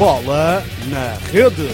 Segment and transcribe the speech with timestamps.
[0.00, 1.68] Bola na Rede.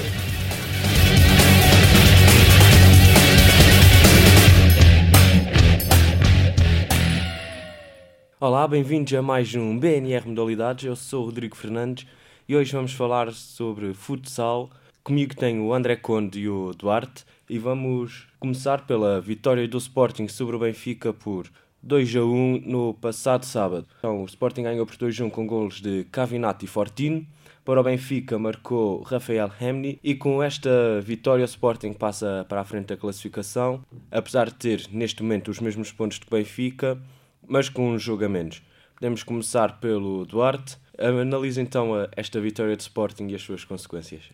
[8.40, 10.86] Olá, bem-vindos a mais um BNR Modalidades.
[10.86, 12.04] Eu sou o Rodrigo Fernandes
[12.48, 14.70] e hoje vamos falar sobre futsal.
[15.04, 20.26] Comigo tenho o André Conde e o Duarte e vamos começar pela vitória do Sporting
[20.26, 21.48] sobre o Benfica por
[21.86, 23.86] 2 a 1 no passado sábado.
[23.98, 27.24] Então, o Sporting ganhou por 2 a 1 com golos de Cavinati e Fortino.
[27.64, 32.64] Para o Benfica marcou Rafael Hemni e com esta vitória o Sporting passa para a
[32.64, 37.00] frente da classificação, apesar de ter neste momento os mesmos pontos que Benfica,
[37.46, 38.62] mas com um jogo a menos.
[38.94, 40.76] Podemos começar pelo Duarte.
[40.98, 44.24] Analisa então esta vitória do Sporting e as suas consequências.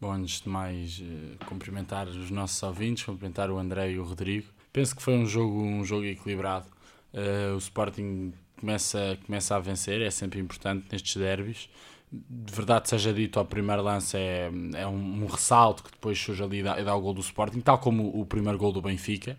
[0.00, 4.46] Bom, antes de mais, eh, cumprimentar os nossos ouvintes, cumprimentar o André e o Rodrigo.
[4.72, 6.73] Penso que foi um jogo, um jogo equilibrado.
[7.14, 11.68] Uh, o Sporting começa, começa a vencer, é sempre importante nestes derbys.
[12.10, 16.42] De verdade seja dito, ao primeiro lance é, é um, um ressalto que depois surge
[16.42, 19.36] ali e dá, dá o gol do Sporting, tal como o primeiro gol do Benfica.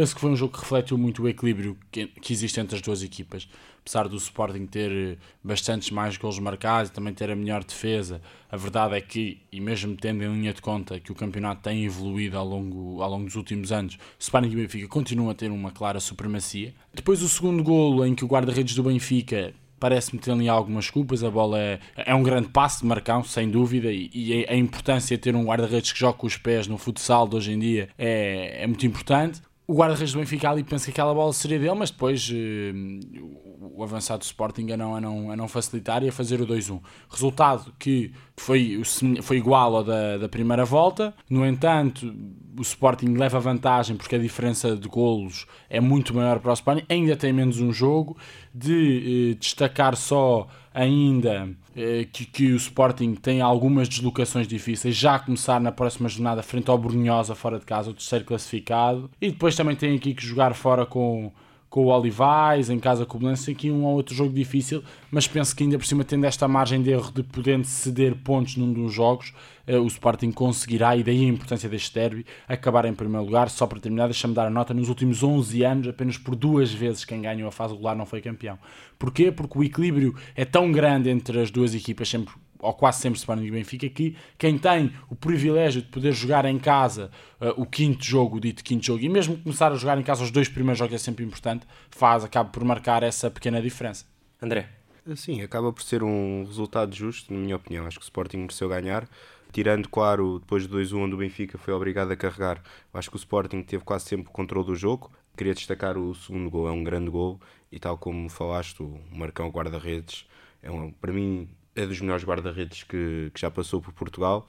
[0.00, 3.02] Penso que foi um jogo que refletiu muito o equilíbrio que, existe entre as duas
[3.02, 3.46] equipas.
[3.82, 8.22] Apesar do Sporting ter eh, bastantes mais gols marcados e também ter a melhor defesa,
[8.50, 11.84] a verdade é que, e mesmo tendo em linha de conta que o campeonato tem
[11.84, 15.34] evoluído ao longo, ao longo dos últimos anos, o Sporting e o Benfica continuam a
[15.34, 16.72] ter uma clara supremacia.
[16.94, 21.22] Depois o segundo golo, em que o guarda-redes do Benfica parece-me ter ali algumas culpas.
[21.22, 25.14] A bola é, é um grande passo de Marcão, sem dúvida, e, e a importância
[25.14, 27.90] de ter um guarda-redes que joga com os pés no futsal de hoje em dia
[27.98, 31.74] é, é muito importante o guarda-redes do Benfica ali pensa que aquela bola seria dele,
[31.74, 36.08] mas depois uh, o avançado do Sporting a não, a, não, a não facilitar e
[36.08, 36.80] a fazer o 2-1.
[37.08, 38.82] Resultado que foi,
[39.22, 42.12] foi igual ao da, da primeira volta, no entanto,
[42.58, 46.84] o Sporting leva vantagem porque a diferença de golos é muito maior para o Sporting,
[46.88, 48.16] ainda tem menos um jogo,
[48.54, 55.16] de uh, destacar só ainda eh, que, que, o Sporting tem algumas deslocações difíceis, já
[55.16, 59.30] a começar na próxima jornada frente ao Brunhosa fora de casa, o terceiro classificado, e
[59.30, 61.32] depois também tem aqui que jogar fora com
[61.70, 65.28] com o Olivais, em casa com o Belenense, aqui um ou outro jogo difícil, mas
[65.28, 68.72] penso que ainda por cima tendo esta margem de erro de poder ceder pontos num
[68.72, 69.32] dos jogos,
[69.68, 73.48] eh, o Sporting conseguirá, e daí a importância deste derby, acabar em primeiro lugar.
[73.48, 77.04] Só para terminar, deixa-me dar a nota, nos últimos 11 anos, apenas por duas vezes
[77.04, 78.58] quem ganhou a fase regular não foi campeão.
[78.98, 79.30] Porquê?
[79.30, 83.44] Porque o equilíbrio é tão grande entre as duas equipas, sempre ou quase sempre Sporting
[83.44, 87.10] e Benfica, que quem tem o privilégio de poder jogar em casa
[87.40, 90.22] uh, o quinto jogo, o dito quinto jogo, e mesmo começar a jogar em casa
[90.22, 94.04] os dois primeiros jogos é sempre importante, faz, acaba por marcar essa pequena diferença.
[94.40, 94.68] André?
[95.16, 97.86] Sim, acaba por ser um resultado justo, na minha opinião.
[97.86, 99.08] Acho que o Sporting mereceu ganhar.
[99.52, 102.62] Tirando, claro, depois de 2-1 onde o Benfica foi obrigado a carregar,
[102.94, 105.10] acho que o Sporting teve quase sempre o controle do jogo.
[105.36, 107.40] Queria destacar o segundo gol, é um grande gol,
[107.72, 110.26] e tal como falaste, o Marcão guarda-redes,
[110.62, 111.48] é um, para mim
[111.80, 114.48] é dos melhores guarda-redes que, que já passou por Portugal.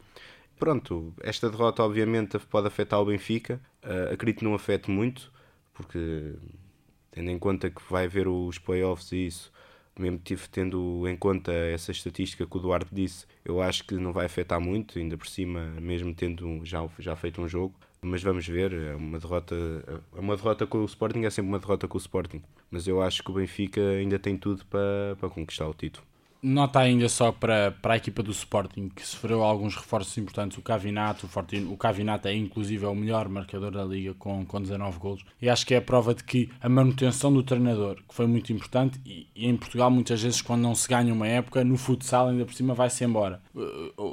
[0.59, 3.59] Pronto, esta derrota obviamente pode afetar o Benfica.
[3.83, 5.31] Uh, acredito que não afete muito,
[5.73, 6.35] porque
[7.11, 9.51] tendo em conta que vai haver os playoffs e isso,
[9.99, 14.13] mesmo tive tendo em conta essa estatística que o Duarte disse, eu acho que não
[14.13, 17.75] vai afetar muito, ainda por cima, mesmo tendo já, já feito um jogo.
[18.03, 19.55] Mas vamos ver, é uma derrota,
[20.15, 22.41] é uma derrota com o Sporting é sempre uma derrota com o Sporting.
[22.69, 26.05] Mas eu acho que o Benfica ainda tem tudo para, para conquistar o título.
[26.43, 30.57] Nota ainda só para, para a equipa do Sporting que sofreu alguns reforços importantes.
[30.57, 34.43] O Cavinato, o, Fortino, o Cavinato é inclusive é o melhor marcador da liga com,
[34.43, 35.23] com 19 golos.
[35.39, 38.51] E acho que é a prova de que a manutenção do treinador, que foi muito
[38.51, 42.29] importante, e, e em Portugal muitas vezes quando não se ganha uma época, no futsal
[42.29, 43.39] ainda por cima vai-se embora.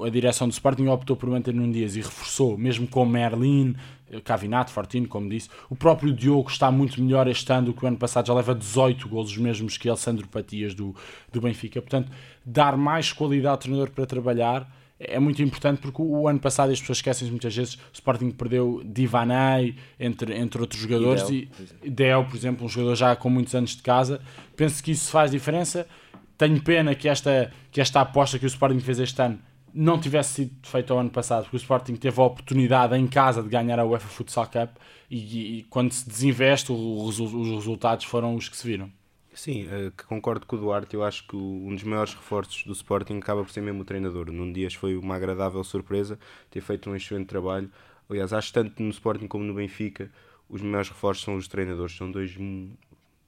[0.05, 3.75] A direção do Sporting optou por manter num Dias e reforçou, mesmo com Merlin,
[4.25, 5.49] Cavinato, Fortino, como disse.
[5.69, 8.55] O próprio Diogo está muito melhor este ano do que o ano passado, já leva
[8.55, 10.95] 18 golos, os mesmos que Alessandro Patias do,
[11.33, 11.81] do Benfica.
[11.81, 12.11] Portanto,
[12.45, 16.81] dar mais qualidade ao treinador para trabalhar é muito importante porque o ano passado as
[16.81, 21.49] pessoas esquecem muitas vezes o Sporting perdeu Divanay entre, entre outros jogadores e
[21.89, 24.21] Del, por exemplo, um jogador já com muitos anos de casa
[24.57, 25.87] penso que isso faz diferença
[26.37, 29.39] tenho pena que esta, que esta aposta que o Sporting fez este ano
[29.73, 33.43] não tivesse sido feito ao ano passado, porque o Sporting teve a oportunidade em casa
[33.43, 34.77] de ganhar a UEFA Futsal Cup
[35.11, 38.91] e, e quando se desinveste, o, os resultados foram os que se viram.
[39.39, 40.95] Sim, uh, concordo com o Duarte.
[40.95, 44.33] Eu acho que um dos maiores reforços do Sporting acaba por ser mesmo o treinador.
[44.33, 46.19] Num Dias foi uma agradável surpresa
[46.51, 47.71] ter feito um excelente trabalho.
[48.11, 50.11] Aliás, acho tanto no Sporting como no Benfica,
[50.49, 51.97] os maiores reforços são os treinadores.
[51.97, 52.73] São dois, hum,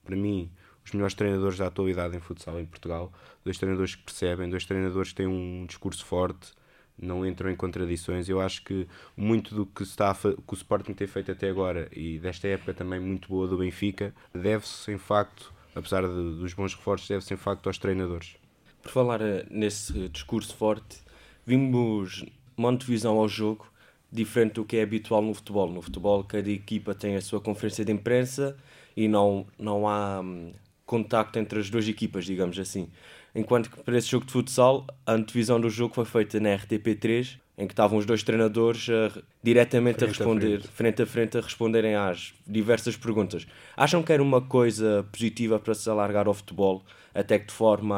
[0.03, 0.51] para mim,
[0.83, 3.11] os melhores treinadores da atualidade em futsal em Portugal.
[3.43, 6.51] Dois treinadores que percebem, dois treinadores que têm um discurso forte,
[6.97, 8.29] não entram em contradições.
[8.29, 12.19] Eu acho que muito do que, está que o Sporting tem feito até agora e
[12.19, 17.07] desta época também muito boa do Benfica deve-se, em facto, apesar de, dos bons reforços,
[17.07, 18.35] deve-se, em facto, aos treinadores.
[18.81, 20.99] Por falar uh, nesse discurso forte,
[21.45, 22.25] vimos
[22.57, 23.71] uma antevisão ao jogo
[24.11, 25.71] diferente do que é habitual no futebol.
[25.71, 28.57] No futebol, cada equipa tem a sua conferência de imprensa
[28.95, 30.51] e não, não há hum,
[30.91, 32.89] contacto entre as duas equipas, digamos assim.
[33.33, 37.39] Enquanto que para esse jogo de futsal, a antevisão do jogo foi feita na RTP3,
[37.57, 40.67] em que estavam os dois treinadores uh, diretamente frente a responder, a frente.
[40.67, 43.47] frente a frente, a responderem às diversas perguntas.
[43.77, 46.83] Acham que era uma coisa positiva para se alargar ao futebol,
[47.15, 47.95] até que de forma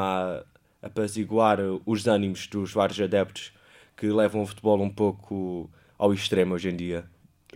[0.80, 3.52] a apaziguar os ânimos dos vários adeptos
[3.96, 5.68] que levam o futebol um pouco
[5.98, 7.04] ao extremo hoje em dia?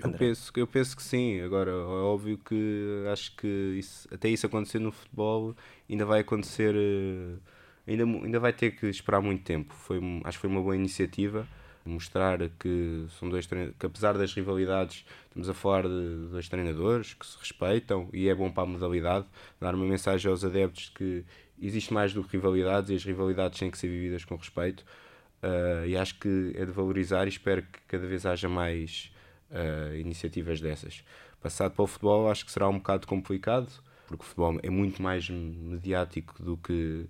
[0.03, 1.41] Eu penso, eu penso que sim.
[1.41, 3.47] Agora, é óbvio que acho que
[3.79, 5.55] isso, até isso acontecer no futebol
[5.89, 6.75] ainda vai acontecer.
[6.75, 7.37] Eh,
[7.87, 9.75] ainda, ainda vai ter que esperar muito tempo.
[9.75, 11.47] Foi, acho que foi uma boa iniciativa
[11.89, 17.27] mostrar que são dois que apesar das rivalidades estamos a falar de dois treinadores que
[17.27, 19.27] se respeitam e é bom para a modalidade
[19.61, 21.25] dar uma mensagem aos adeptos que
[21.61, 24.85] existe mais do que rivalidades e as rivalidades têm que ser vividas com respeito
[25.43, 29.11] uh, e acho que é de valorizar e espero que cada vez haja mais
[29.51, 31.05] uh, iniciativas dessas
[31.41, 33.69] passado para o futebol acho que será um bocado complicado
[34.07, 37.07] porque o futebol é muito mais mediático do que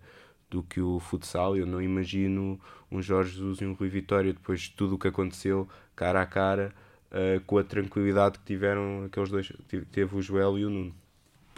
[0.50, 1.56] do que o futsal.
[1.56, 2.58] Eu não imagino
[2.90, 6.26] um Jorge Jesus e um Rui Vitória depois de tudo o que aconteceu, cara a
[6.26, 6.75] cara,
[7.11, 9.52] uh, com a tranquilidade que tiveram aqueles dois,
[9.93, 10.94] teve o Joel e o Nuno.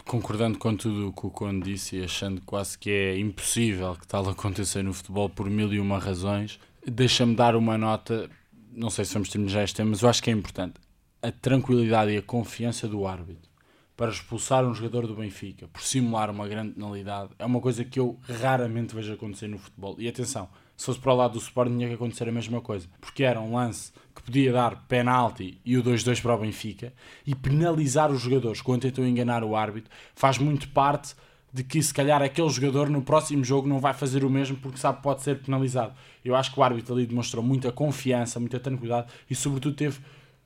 [0.05, 4.07] Concordando com tudo o que o Conde disse e achando quase que é impossível que
[4.07, 8.29] tal aconteça no futebol por mil e uma razões, deixa-me dar uma nota,
[8.71, 10.75] não sei se vamos terminar este tema, mas eu acho que é importante.
[11.21, 13.51] A tranquilidade e a confiança do árbitro
[13.95, 17.99] para expulsar um jogador do Benfica por simular uma grande penalidade é uma coisa que
[17.99, 19.95] eu raramente vejo acontecer no futebol.
[19.99, 22.87] E atenção, se fosse para o lado do Sporting tinha que acontecer a mesma coisa,
[22.99, 26.91] porque era um lance que podia dar penalti e o 2-2 para o Benfica
[27.27, 31.13] e penalizar os jogadores quando tentam enganar o árbitro faz muito parte
[31.53, 34.77] de que se calhar aquele jogador no próximo jogo não vai fazer o mesmo porque
[34.77, 35.93] sabe que pode ser penalizado.
[36.23, 39.99] Eu acho que o árbitro ali demonstrou muita confiança, muita tranquilidade e sobretudo teve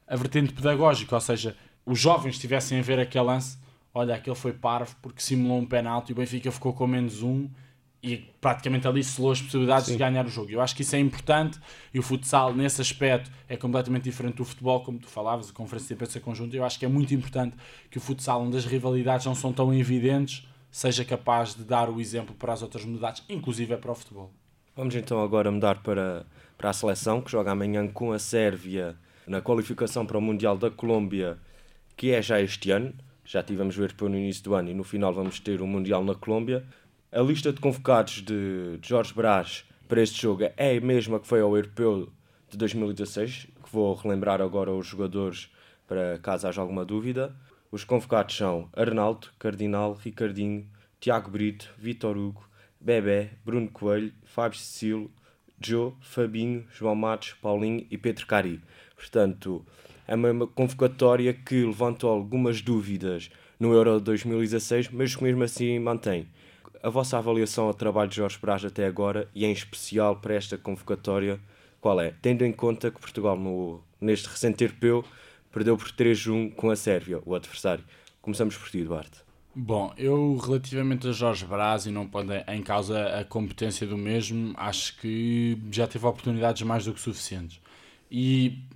[0.08, 1.56] a vertente pedagógica, ou seja,
[1.86, 3.58] os jovens estivessem a ver aquele lance,
[3.94, 7.48] olha, aquele foi parvo porque simulou um penalti e o Benfica ficou com menos um
[8.02, 9.94] e praticamente ali selou as possibilidades Sim.
[9.94, 10.52] de ganhar o jogo.
[10.52, 11.60] Eu acho que isso é importante
[11.92, 15.88] e o futsal, nesse aspecto, é completamente diferente do futebol, como tu falavas, a conferência
[15.88, 16.56] de imprensa conjunta.
[16.56, 17.56] Eu acho que é muito importante
[17.90, 22.02] que o futsal, onde as rivalidades não são tão evidentes, seja capaz de dar o
[22.02, 24.34] exemplo para as outras modalidades, inclusive é para o futebol.
[24.76, 26.26] Vamos então agora mudar para,
[26.58, 30.70] para a seleção, que joga amanhã com a Sérvia na qualificação para o Mundial da
[30.70, 31.40] Colômbia
[31.96, 32.94] que é já este ano.
[33.24, 36.04] Já tivemos o europeu no início do ano e no final vamos ter o Mundial
[36.04, 36.66] na Colômbia.
[37.10, 41.40] A lista de convocados de Jorge Brás para este jogo é a mesma que foi
[41.40, 42.10] ao europeu
[42.50, 45.50] de 2016, que vou relembrar agora os jogadores
[45.88, 47.34] para caso haja alguma dúvida.
[47.76, 50.66] Os convocados são Arnaldo, Cardinal, Ricardinho,
[50.98, 52.48] Tiago Brito, Vitor Hugo,
[52.80, 55.12] Bebé, Bruno Coelho, Fábio Cecílio,
[55.60, 58.62] Joe, Fabinho, João Matos, Paulinho e Pedro Cari.
[58.96, 59.66] Portanto,
[60.08, 63.30] é uma convocatória que levantou algumas dúvidas
[63.60, 66.30] no Euro 2016, mas que mesmo assim mantém.
[66.82, 70.58] A vossa avaliação ao trabalho de Jorge Braz até agora, e em especial para esta
[70.58, 71.42] convocatória,
[71.82, 72.14] qual é?
[72.22, 75.04] Tendo em conta que Portugal, no, neste recente europeu,
[75.56, 77.86] perdeu por 3-1 com a Sérvia, o adversário.
[78.22, 79.24] Começamos por ti, Duarte.
[79.56, 84.54] Bom, eu relativamente a Jorge Braz e não pondo em causa a competência do mesmo,
[84.58, 87.62] acho que já teve oportunidades mais do que suficientes.
[88.12, 88.68] E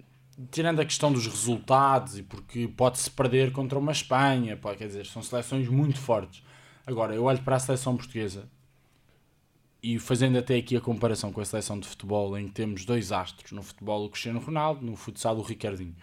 [0.52, 5.06] tirando a questão dos resultados e porque pode-se perder contra uma Espanha, pode, quer dizer,
[5.06, 6.42] são seleções muito fortes.
[6.88, 8.48] Agora, eu olho para a seleção portuguesa
[9.84, 13.12] e fazendo até aqui a comparação com a seleção de futebol, em que temos dois
[13.12, 15.94] astros, no futebol o Cristiano Ronaldo, no futsal o Ricardinho.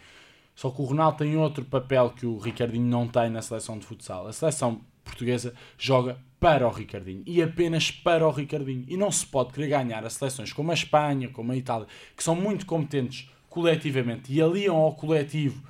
[0.57, 3.85] Só que o Ronaldo tem outro papel que o Ricardinho não tem na seleção de
[3.85, 4.27] futsal.
[4.27, 8.87] A seleção portuguesa joga para o Ricardinho e apenas para o Ricardinho.
[8.89, 11.87] E não se pode querer ganhar a seleções como a Espanha, como a Itália,
[12.17, 15.63] que são muito competentes coletivamente e aliam ao coletivo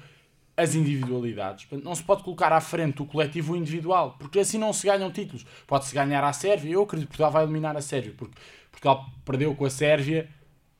[0.57, 1.67] as individualidades.
[1.83, 5.11] Não se pode colocar à frente o coletivo o individual, porque assim não se ganham
[5.11, 5.45] títulos.
[5.67, 8.39] Pode-se ganhar à Sérvia, eu acredito que Portugal vai eliminar a Sérvia, porque
[8.71, 10.29] Portugal perdeu com a Sérvia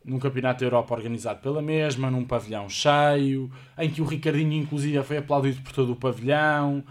[0.07, 5.03] num campeonato da Europa organizado pela mesma, num pavilhão cheio, em que o Ricardinho, inclusive,
[5.03, 6.85] foi aplaudido por todo o pavilhão.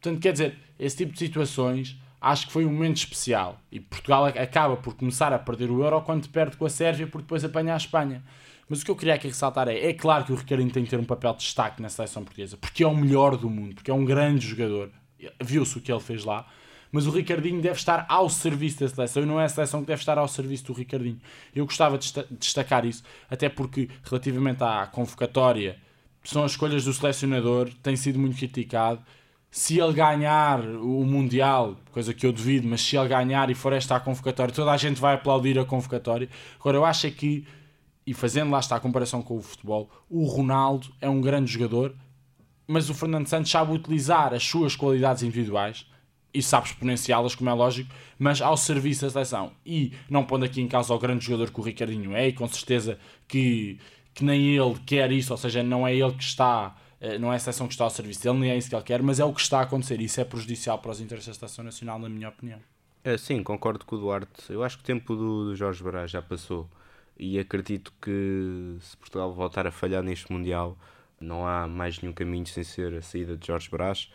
[0.00, 3.60] Portanto, quer dizer, esse tipo de situações acho que foi um momento especial.
[3.70, 7.24] E Portugal acaba por começar a perder o Euro quando perde com a Sérvia, porque
[7.24, 8.22] depois apanha a Espanha.
[8.68, 10.90] Mas o que eu queria aqui ressaltar é: é claro que o Ricardinho tem que
[10.90, 13.90] ter um papel de destaque na seleção portuguesa, porque é o melhor do mundo, porque
[13.90, 14.90] é um grande jogador.
[15.42, 16.46] Viu-se o que ele fez lá.
[16.92, 19.86] Mas o Ricardinho deve estar ao serviço da seleção e não é a seleção que
[19.86, 21.18] deve estar ao serviço do Ricardinho.
[21.54, 25.78] Eu gostava de destacar isso, até porque, relativamente à convocatória,
[26.22, 29.00] são as escolhas do selecionador, tem sido muito criticado.
[29.50, 33.72] Se ele ganhar o Mundial, coisa que eu duvido, mas se ele ganhar e for
[33.72, 36.28] esta a convocatória, toda a gente vai aplaudir a convocatória.
[36.60, 37.46] Agora, eu acho é que
[38.06, 41.94] e fazendo lá está a comparação com o futebol, o Ronaldo é um grande jogador,
[42.66, 45.86] mas o Fernando Santos sabe utilizar as suas qualidades individuais
[46.34, 49.52] e sabe exponenciá-las, como é lógico, mas ao serviço da seleção.
[49.64, 52.48] E não pondo aqui em causa o grande jogador que o Ricardinho é, e com
[52.48, 52.98] certeza
[53.28, 53.78] que,
[54.14, 57.36] que nem ele quer isso, ou seja, não é ele que está, eh, não é
[57.36, 59.24] a seleção que está ao serviço dele, nem é isso que ele quer, mas é
[59.24, 60.00] o que está a acontecer.
[60.00, 62.60] Isso é prejudicial para os interesses da seleção nacional, na minha opinião.
[63.04, 64.50] É, sim, concordo com o Duarte.
[64.50, 66.68] Eu acho que o tempo do, do Jorge Brás já passou
[67.18, 70.78] e acredito que se Portugal voltar a falhar neste Mundial,
[71.20, 74.10] não há mais nenhum caminho sem ser a saída de Jorge Brás.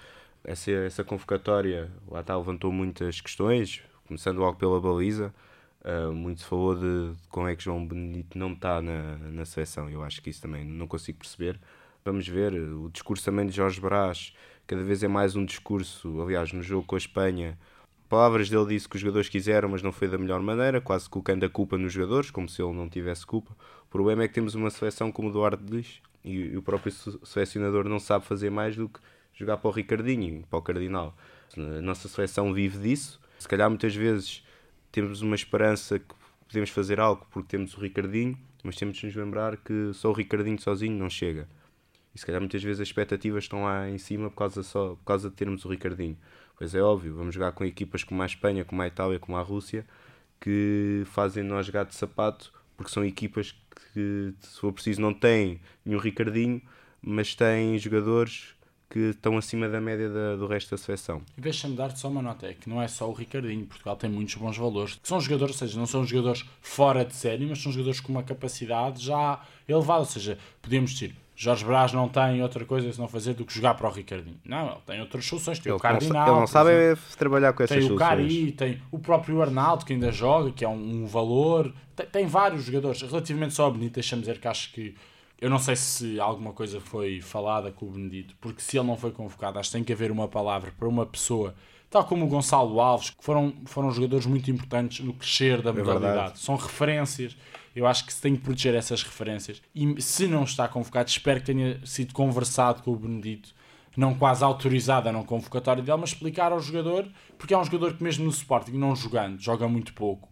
[0.48, 5.34] Essa, essa convocatória lá está, levantou muitas questões, começando logo pela baliza.
[5.82, 9.44] Uh, muito se falou de, de como é que João Benedito não está na, na
[9.44, 9.90] seleção.
[9.90, 11.60] Eu acho que isso também não consigo perceber.
[12.06, 12.54] Vamos ver.
[12.54, 14.34] O discurso também de Jorge Brás
[14.66, 16.22] cada vez é mais um discurso.
[16.22, 17.60] Aliás, no jogo com a Espanha,
[18.08, 21.46] palavras dele disse que os jogadores quiseram, mas não foi da melhor maneira, quase colocando
[21.46, 23.52] a culpa nos jogadores, como se ele não tivesse culpa.
[23.84, 26.92] O problema é que temos uma seleção como o Eduardo diz, e, e o próprio
[26.92, 29.00] selecionador não sabe fazer mais do que
[29.38, 31.16] jogar para o Ricardinho, para o Cardinal.
[31.56, 33.20] A nossa seleção vive disso.
[33.40, 34.44] Se calhar muitas vezes
[34.92, 36.16] temos uma esperança que
[36.48, 40.14] podemos fazer algo porque temos o Ricardinho, mas temos de nos lembrar que só o
[40.14, 41.48] Ricardinho sozinho não chega.
[42.16, 45.06] E se calhar muitas vezes as expectativas estão lá em cima por causa, só, por
[45.06, 46.18] causa de termos o Ricardinho.
[46.58, 49.42] Pois é óbvio, vamos jogar com equipas como a Espanha, como a Itália, como a
[49.42, 49.86] Rússia,
[50.42, 53.56] que fazem nós jogar de sapato, porque são equipas
[53.94, 56.60] que, se for preciso, não têm nenhum Ricardinho,
[57.00, 58.57] mas têm jogadores
[58.90, 61.22] que estão acima da média da, do resto da seleção.
[61.38, 64.10] E deixa-me dar-te só uma nota, é que não é só o Ricardinho, Portugal tem
[64.10, 67.62] muitos bons valores, que são jogadores, ou seja, não são jogadores fora de série, mas
[67.62, 72.42] são jogadores com uma capacidade já elevada, ou seja, podemos dizer, Jorge Brás não tem
[72.42, 74.40] outra coisa se não fazer do que jogar para o Ricardinho.
[74.44, 75.60] Não, ele tem outras soluções.
[75.60, 76.26] Tem ele o Cardinal.
[76.26, 78.10] Não, ele não sabe é trabalhar com essas tem soluções.
[78.10, 81.72] Tem o Cari, tem o próprio Arnaldo que ainda joga, que é um, um valor.
[81.96, 83.04] Tem, tem, vários jogadores.
[83.04, 84.96] Relativamente só ao Benito, deixa-me dizer que acho que.
[85.40, 88.98] Eu não sei se alguma coisa foi falada com o Benedito, porque se ele não
[88.98, 91.54] foi convocado, acho que tem que haver uma palavra para uma pessoa,
[91.90, 95.74] tal como o Gonçalo Alves, que foram, foram jogadores muito importantes no crescer da é
[95.74, 96.40] modalidade.
[96.40, 97.36] São referências
[97.78, 99.62] eu acho que se tem que proteger essas referências.
[99.76, 103.54] E se não está convocado, espero que tenha sido conversado com o Benedito,
[103.96, 107.94] não quase autorizado a não convocatória dele, mas explicar ao jogador, porque é um jogador
[107.94, 110.28] que mesmo no Sporting, não jogando, joga muito pouco,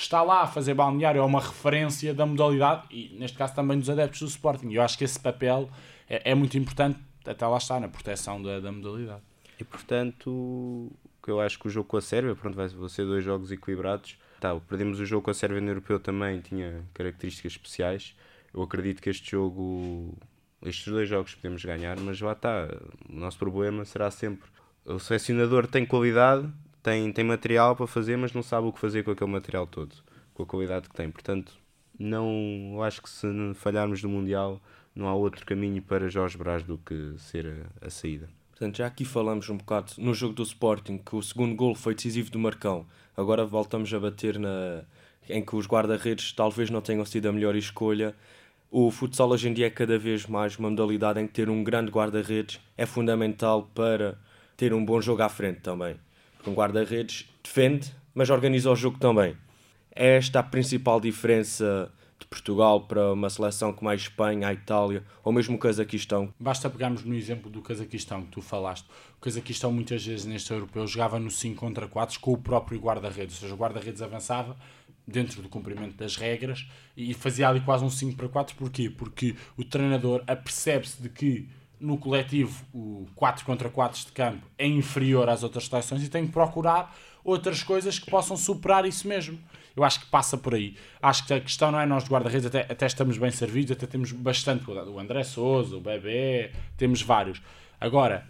[0.00, 3.88] está lá a fazer balneário, é uma referência da modalidade e neste caso também dos
[3.88, 4.72] adeptos do Sporting.
[4.72, 5.70] Eu acho que esse papel
[6.08, 9.22] é, é muito importante, até lá está, na proteção da, da modalidade.
[9.58, 10.90] E portanto,
[11.26, 14.54] eu acho que o jogo com a Sérvia, pronto, vai ser dois jogos equilibrados tá,
[14.60, 18.14] perdemos o jogo com a Sérvia no Europeu também, tinha características especiais.
[18.52, 20.18] Eu acredito que este jogo,
[20.62, 22.68] estes dois jogos podemos ganhar, mas lá está.
[23.08, 24.46] O nosso problema será sempre
[24.84, 26.46] o selecionador tem qualidade,
[26.84, 29.96] tem, tem material para fazer, mas não sabe o que fazer com aquele material todo,
[30.32, 31.10] com a qualidade que tem.
[31.10, 31.52] Portanto,
[31.98, 34.60] não, acho que se falharmos do Mundial,
[34.94, 38.28] não há outro caminho para Jorge Brás do que ser a, a saída.
[38.50, 41.94] Portanto, já aqui falamos um bocado no jogo do Sporting que o segundo gol foi
[41.94, 42.86] decisivo do Marcão
[43.16, 44.82] agora voltamos a bater na
[45.28, 48.14] em que os guarda-redes talvez não tenham sido a melhor escolha.
[48.70, 51.64] O futsal hoje em dia é cada vez mais uma modalidade em que ter um
[51.64, 54.18] grande guarda-redes é fundamental para
[54.54, 55.96] ter um bom jogo à frente também.
[56.46, 59.36] Um guarda-redes defende, mas organiza o jogo também.
[59.94, 65.04] É esta a principal diferença de Portugal para uma seleção como a Espanha, a Itália
[65.22, 66.32] ou mesmo o Cazaquistão.
[66.38, 68.86] Basta pegarmos no exemplo do Cazaquistão que tu falaste.
[69.16, 73.36] O Cazaquistão muitas vezes neste europeu jogava no 5 contra 4 com o próprio guarda-redes,
[73.36, 74.56] ou seja, o guarda-redes avançava
[75.06, 78.56] dentro do cumprimento das regras e fazia ali quase um 5 para 4.
[78.56, 78.90] Porquê?
[78.90, 81.48] Porque o treinador apercebe-se de que
[81.84, 86.26] no coletivo o 4 contra 4 de campo é inferior às outras seleções e tem
[86.26, 89.38] que procurar outras coisas que possam superar isso mesmo.
[89.76, 90.76] Eu acho que passa por aí.
[91.02, 93.86] Acho que a questão não é nós de guarda-redes, até, até estamos bem servidos, até
[93.86, 94.68] temos bastante.
[94.70, 97.42] O André Souza, o Bebé, temos vários.
[97.78, 98.26] Agora,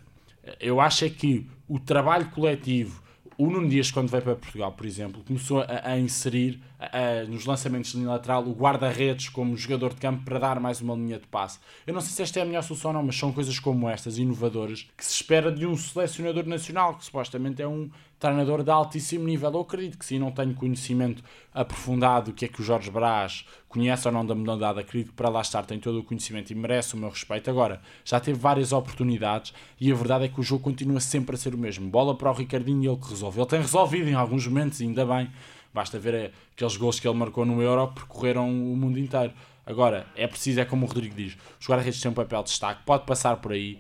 [0.59, 3.03] eu acho é que o trabalho coletivo,
[3.37, 7.45] o Nuno Dias, quando veio para Portugal, por exemplo, começou a, a inserir a, nos
[7.47, 11.19] lançamentos de linha lateral o guarda-redes como jogador de campo para dar mais uma linha
[11.19, 11.59] de passe.
[11.87, 13.89] Eu não sei se esta é a melhor solução ou não, mas são coisas como
[13.89, 17.91] estas, inovadoras, que se espera de um selecionador nacional, que supostamente é um
[18.25, 19.53] treinador de altíssimo nível.
[19.53, 23.45] Eu acredito que sim, não tenho conhecimento aprofundado do que é que o Jorge Brás
[23.69, 24.81] conhece ou não da modalidade.
[24.81, 27.51] Acredito que para lá estar tem todo o conhecimento e merece o meu respeito.
[27.51, 31.39] Agora, já teve várias oportunidades e a verdade é que o jogo continua sempre a
[31.39, 31.87] ser o mesmo.
[31.91, 33.39] Bola para o Ricardinho e ele que resolve.
[33.39, 35.31] Ele tem resolvido em alguns momentos, ainda bem.
[35.75, 39.35] Basta ver aqueles gols que ele marcou no Euro percorreram o mundo inteiro.
[39.67, 42.83] Agora, é preciso, é como o Rodrigo diz, os guarda-redes têm um papel de destaque,
[42.85, 43.79] pode passar por aí,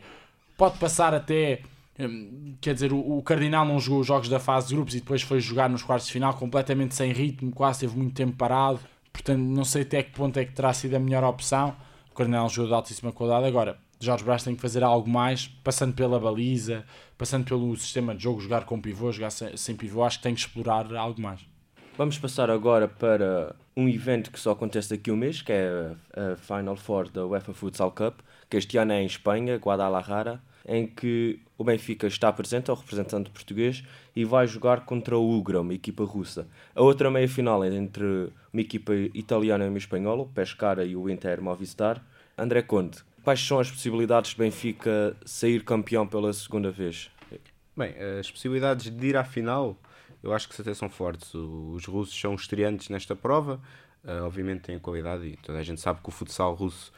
[0.57, 1.61] pode passar até
[2.61, 5.41] quer dizer, o, Cardinal não jogou os jogos da fase de grupos e depois foi
[5.41, 8.81] jogar nos quartos de final completamente sem ritmo, quase teve muito tempo parado.
[9.13, 11.77] portanto não sei até que ponto é que terá sido a melhor opção.
[12.17, 13.47] O um jogador de altíssima qualidade.
[13.47, 16.85] Agora, Jorge Brás tem que fazer algo mais, passando pela baliza,
[17.17, 20.35] passando pelo sistema de jogo, jogar com pivô, jogar sem, sem pivô, acho que tem
[20.35, 21.41] que explorar algo mais.
[21.97, 25.93] Vamos passar agora para um evento que só acontece daqui a um mês, que é
[26.13, 28.21] a Final Four da UEFA Futsal Cup,
[28.51, 32.77] que este ano é em Espanha, Guadalajara, em que o Benfica está presente, é o
[32.77, 36.47] representante português, e vai jogar contra o Ugra, uma equipa russa.
[36.75, 41.09] A outra meia-final é entre uma equipa italiana e uma espanhola, o Pescara e o
[41.09, 42.05] Inter Movistar.
[42.37, 47.11] André Conde, quais são as possibilidades de Benfica sair campeão pela segunda vez?
[47.77, 49.77] Bem, as possibilidades de ir à final
[50.25, 51.35] eu acho que até são fortes.
[51.35, 53.61] Os russos são estreantes nesta prova,
[54.03, 56.91] uh, obviamente têm qualidade e toda a gente sabe que o futsal russo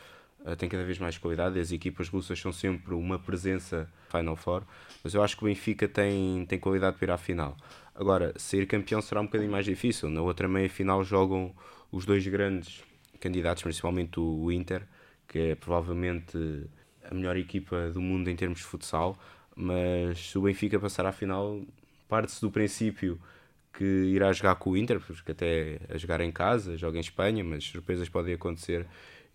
[0.54, 1.58] tem cada vez mais qualidade.
[1.58, 4.62] As equipas russas são sempre uma presença Final Four,
[5.02, 7.56] mas eu acho que o Benfica tem, tem qualidade para ir à final.
[7.94, 10.10] Agora, sair campeão será um bocadinho mais difícil.
[10.10, 11.54] Na outra meia final jogam
[11.90, 12.84] os dois grandes
[13.18, 14.82] candidatos, principalmente o Inter,
[15.26, 16.36] que é provavelmente
[17.10, 19.18] a melhor equipa do mundo em termos de futsal.
[19.54, 21.62] Mas se o Benfica passar à final,
[22.08, 23.18] parte-se do princípio
[23.72, 27.44] que irá jogar com o Inter, porque até a jogar em casa, joga em Espanha,
[27.44, 28.86] mas surpresas podem acontecer.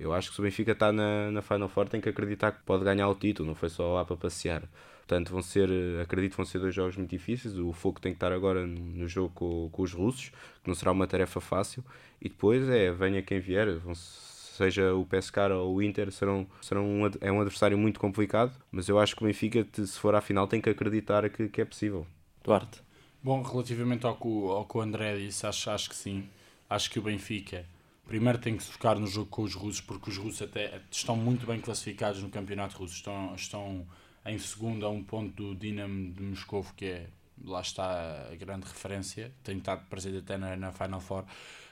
[0.02, 2.64] Eu acho que se o Benfica está na, na Final Four tem que acreditar que
[2.64, 4.64] pode ganhar o título, não foi só lá para passear.
[5.02, 5.70] Portanto, vão ser,
[6.02, 7.56] acredito que vão ser dois jogos muito difíceis.
[7.56, 10.30] O foco tem que estar agora no jogo com, com os russos,
[10.64, 11.84] que não será uma tarefa fácil.
[12.20, 16.84] E depois é, venha quem vier, vão, seja o PSK ou o Inter, serão, serão
[16.84, 18.58] um, é um adversário muito complicado.
[18.72, 21.62] Mas eu acho que o Benfica, se for à final, tem que acreditar que, que
[21.62, 22.08] é possível.
[22.44, 22.82] Duarte.
[23.22, 26.28] Bom, relativamente ao que, ao que o André disse, acho, acho que sim.
[26.68, 27.66] Acho que o Benfica
[28.12, 31.16] primeiro tem que se focar no jogo com os russos, porque os russos até estão
[31.16, 32.94] muito bem classificados no campeonato russo.
[32.96, 33.88] Estão, estão
[34.26, 37.08] em segundo a um ponto do Dinamo de Moscou, que é
[37.42, 39.32] lá está a grande referência.
[39.42, 41.24] Tem estado presente até na, na Final Four.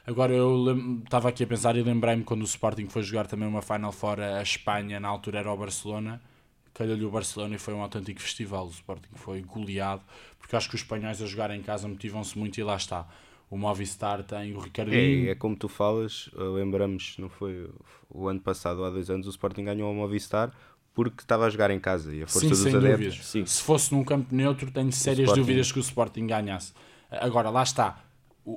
[0.07, 3.61] Agora eu estava aqui a pensar e lembrei-me quando o Sporting foi jogar também uma
[3.61, 6.21] Final Four a Espanha, na altura era o Barcelona
[6.73, 8.67] calhou-lhe o Barcelona e foi um autêntico festival.
[8.67, 10.01] O Sporting foi goleado,
[10.37, 13.05] porque acho que os espanhóis a jogar em casa motivam-se muito e lá está.
[13.49, 15.27] O Movistar tem o Ricardinho.
[15.27, 17.67] É, é como tu falas, lembramos, não foi
[18.09, 20.51] o ano passado, há dois anos, o Sporting ganhou o Movistar
[20.93, 23.25] porque estava a jogar em casa e a força Sim, dos adeptos.
[23.25, 23.45] Sim.
[23.45, 26.73] Se fosse num campo neutro, tenho sérias dúvidas que o Sporting ganhasse.
[27.09, 28.03] Agora, lá está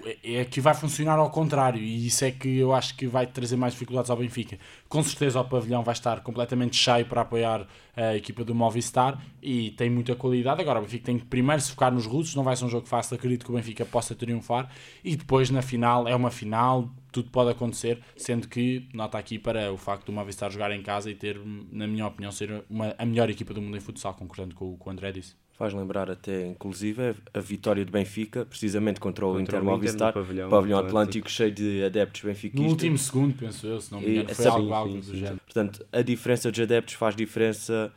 [0.05, 3.27] é, é que vai funcionar ao contrário e isso é que eu acho que vai
[3.27, 4.59] trazer mais dificuldades ao Benfica.
[4.89, 9.71] Com certeza o pavilhão vai estar completamente cheio para apoiar a equipa do Movistar e
[9.73, 10.61] tem muita qualidade.
[10.61, 12.87] Agora o Benfica tem que primeiro se focar nos russos, não vai ser um jogo
[12.87, 14.71] fácil, acredito que o Benfica possa triunfar
[15.05, 19.73] e depois na final é uma final, tudo pode acontecer, sendo que nota aqui para
[19.73, 23.05] o facto do Movistar jogar em casa e ter, na minha opinião, ser uma, a
[23.05, 25.42] melhor equipa do mundo em futsal, concordando com o André disse.
[25.63, 30.81] Faz lembrar até, inclusive, a vitória do Benfica, precisamente contra o Inter Movistar, pavilhão, pavilhão
[30.81, 32.65] Atlântico, Atlântico cheio de adeptos benfiquistas.
[32.65, 34.99] No último segundo, penso eu, se não me engano, e, foi algo, sim, algo sim,
[34.99, 35.41] do sim, género.
[35.45, 37.93] Portanto, a diferença dos adeptos faz diferença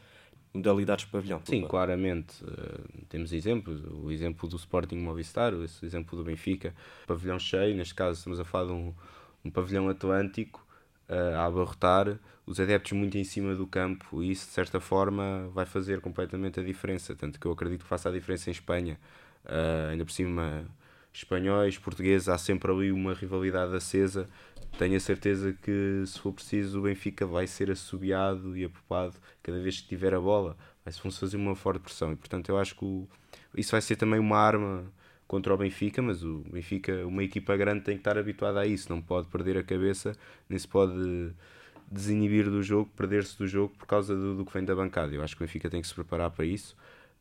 [0.54, 1.42] modalidades de pavilhão.
[1.44, 2.44] Sim, claramente.
[2.44, 3.82] Uh, temos exemplos.
[4.04, 6.72] O exemplo do Sporting Movistar, o exemplo do Benfica.
[7.08, 8.94] Pavilhão cheio, neste caso estamos a falar de um,
[9.44, 10.64] um pavilhão atlântico
[11.10, 15.50] uh, a abarrotar os adeptos muito em cima do campo e isso de certa forma
[15.54, 17.16] vai fazer completamente a diferença.
[17.16, 19.00] Tanto que eu acredito que faça a diferença em Espanha.
[19.46, 20.66] Uh, ainda por cima,
[21.14, 24.28] espanhóis, portugueses, há sempre ali uma rivalidade acesa.
[24.78, 29.60] Tenho a certeza que se for preciso o Benfica vai ser assobiado e apopado cada
[29.60, 30.58] vez que tiver a bola.
[30.84, 33.08] Vai-se fazer uma forte pressão e portanto eu acho que o,
[33.56, 34.86] isso vai ser também uma arma
[35.28, 38.92] contra o Benfica, mas o Benfica, uma equipa grande, tem que estar habituada a isso,
[38.92, 40.16] não pode perder a cabeça,
[40.50, 41.34] nem se pode
[41.90, 45.14] desinibir do jogo, perder-se do jogo por causa do, do, que vem da bancada.
[45.14, 46.76] Eu acho que o Benfica tem que se preparar para isso,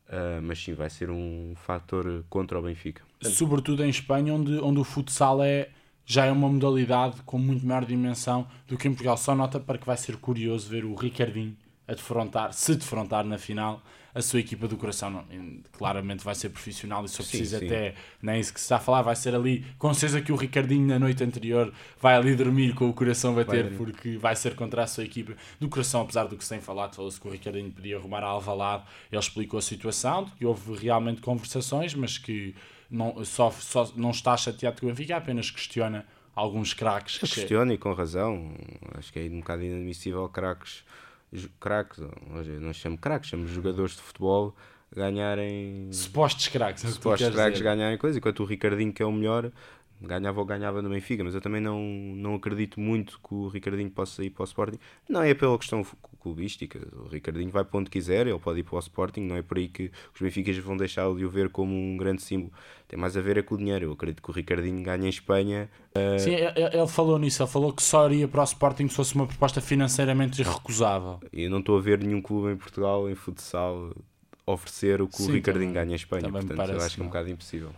[0.08, 3.02] uh, mas sim, vai ser um fator contra o Benfica.
[3.22, 5.70] Sobretudo em Espanha, onde, onde o futsal é,
[6.04, 9.16] já é uma modalidade com muito maior dimensão do que em Portugal.
[9.16, 13.38] Só nota para que vai ser curioso ver o Ricardinho a defrontar, se defrontar na
[13.38, 13.82] final
[14.14, 15.10] a sua equipa do coração.
[15.10, 15.24] Não,
[15.72, 19.02] claramente vai ser profissional e só precisa até, nem isso que se está a falar,
[19.02, 22.88] vai ser ali, com certeza que o Ricardinho na noite anterior vai ali dormir com
[22.88, 26.36] o coração bater, vai porque vai ser contra a sua equipa do coração, apesar do
[26.36, 29.62] que se tem falado, falou-se que o Ricardinho podia arrumar a Alvalade, ele explicou a
[29.62, 32.54] situação, que houve realmente conversações, mas que
[32.88, 37.18] não, só, só não está chateado com o Benfica, apenas questiona alguns craques.
[37.18, 38.54] Questiona e com razão,
[38.96, 40.84] acho que é um bocado inadmissível craques
[41.60, 42.02] craques,
[42.60, 44.54] não chamo craques, chamo jogadores de futebol
[44.94, 45.88] ganharem.
[45.92, 49.50] Supostos craques, é Supostos craques ganharem coisa, enquanto o Ricardinho, que é o melhor,
[50.00, 53.90] ganhava ou ganhava no Benfica, mas eu também não, não acredito muito que o Ricardinho
[53.90, 54.78] possa ir para o Sporting.
[55.08, 55.84] Não é pela questão
[56.20, 59.42] clubística, o Ricardinho vai para onde quiser, ele pode ir para o Sporting, não é
[59.42, 62.52] por aí que os Benficas vão deixar de o ver como um grande símbolo.
[62.88, 63.86] Tem mais a ver é com o dinheiro.
[63.86, 65.70] Eu acredito que o Ricardinho ganha em Espanha.
[65.96, 66.18] Uh...
[66.18, 69.26] Sim, ele falou nisso, ele falou que só iria para o Sporting se fosse uma
[69.26, 71.20] proposta financeiramente irrecusável.
[71.32, 73.92] E não estou a ver nenhum clube em Portugal, em futsal,
[74.46, 76.30] oferecer o que Sim, o Ricardinho também, ganha em Espanha.
[76.30, 77.70] Portanto, eu acho que é um bocado impossível.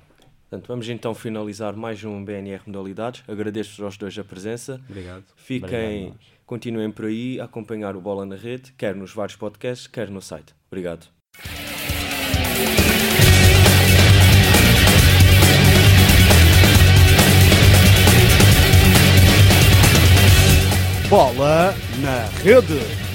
[0.49, 3.25] Portanto, vamos então finalizar mais um BNR Modalidades.
[3.27, 4.81] Agradeço aos dois a presença.
[4.89, 5.25] Obrigado.
[5.35, 6.19] Fiquem, Obrigado.
[6.47, 10.23] continuem por aí a acompanhar o Bola na Rede, quer nos vários podcasts, quer no
[10.23, 10.55] site.
[10.71, 11.09] Obrigado.
[21.09, 23.06] Bola na Rede.